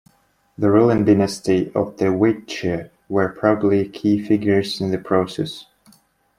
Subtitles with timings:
[0.57, 5.67] The ruling dynasty of the Hwicce were probably key figures in the process.